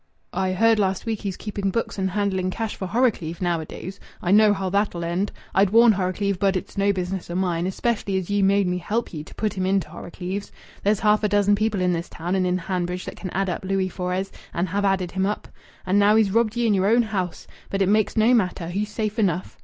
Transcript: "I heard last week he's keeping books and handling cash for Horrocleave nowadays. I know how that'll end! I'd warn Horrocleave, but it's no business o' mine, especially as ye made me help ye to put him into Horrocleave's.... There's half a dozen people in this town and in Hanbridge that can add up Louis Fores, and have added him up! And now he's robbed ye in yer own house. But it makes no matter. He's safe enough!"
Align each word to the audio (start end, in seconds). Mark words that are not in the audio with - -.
"I 0.33 0.53
heard 0.53 0.79
last 0.79 1.05
week 1.05 1.21
he's 1.21 1.37
keeping 1.37 1.69
books 1.69 1.99
and 1.99 2.09
handling 2.09 2.49
cash 2.49 2.75
for 2.75 2.87
Horrocleave 2.87 3.39
nowadays. 3.39 3.99
I 4.19 4.31
know 4.31 4.51
how 4.51 4.67
that'll 4.71 5.03
end! 5.05 5.31
I'd 5.53 5.69
warn 5.69 5.91
Horrocleave, 5.91 6.39
but 6.39 6.55
it's 6.55 6.75
no 6.75 6.91
business 6.91 7.29
o' 7.29 7.35
mine, 7.35 7.67
especially 7.67 8.17
as 8.17 8.27
ye 8.27 8.41
made 8.41 8.65
me 8.65 8.79
help 8.79 9.13
ye 9.13 9.23
to 9.23 9.35
put 9.35 9.53
him 9.53 9.63
into 9.67 9.89
Horrocleave's.... 9.89 10.51
There's 10.81 11.01
half 11.01 11.23
a 11.23 11.27
dozen 11.29 11.53
people 11.53 11.81
in 11.81 11.93
this 11.93 12.09
town 12.09 12.33
and 12.33 12.47
in 12.47 12.57
Hanbridge 12.57 13.05
that 13.05 13.17
can 13.17 13.29
add 13.29 13.47
up 13.47 13.63
Louis 13.63 13.89
Fores, 13.89 14.31
and 14.55 14.69
have 14.69 14.85
added 14.85 15.11
him 15.11 15.27
up! 15.27 15.47
And 15.85 15.99
now 15.99 16.15
he's 16.15 16.31
robbed 16.31 16.55
ye 16.55 16.65
in 16.65 16.73
yer 16.73 16.87
own 16.87 17.03
house. 17.03 17.45
But 17.69 17.83
it 17.83 17.87
makes 17.87 18.17
no 18.17 18.33
matter. 18.33 18.69
He's 18.69 18.89
safe 18.89 19.19
enough!" 19.19 19.59